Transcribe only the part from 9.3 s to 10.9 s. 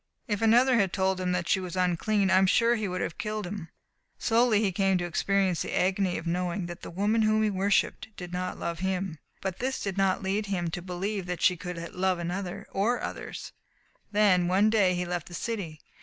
But this did not lead him to